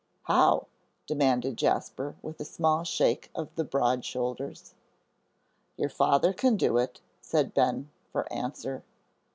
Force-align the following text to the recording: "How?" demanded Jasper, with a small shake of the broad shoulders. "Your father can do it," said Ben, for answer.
"How?" 0.23 0.65
demanded 1.05 1.57
Jasper, 1.59 2.15
with 2.23 2.39
a 2.41 2.43
small 2.43 2.83
shake 2.83 3.29
of 3.35 3.53
the 3.53 3.63
broad 3.63 4.03
shoulders. 4.03 4.73
"Your 5.77 5.89
father 5.89 6.33
can 6.33 6.57
do 6.57 6.79
it," 6.79 7.01
said 7.21 7.53
Ben, 7.53 7.87
for 8.11 8.25
answer. 8.33 8.81